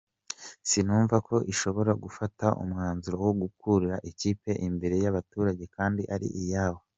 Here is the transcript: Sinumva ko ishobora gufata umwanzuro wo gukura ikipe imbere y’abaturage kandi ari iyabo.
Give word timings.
Sinumva 0.69 1.15
ko 1.27 1.35
ishobora 1.53 1.91
gufata 2.03 2.45
umwanzuro 2.61 3.17
wo 3.25 3.33
gukura 3.41 3.93
ikipe 4.11 4.51
imbere 4.67 4.95
y’abaturage 5.03 5.63
kandi 5.77 6.03
ari 6.15 6.27
iyabo. 6.41 6.81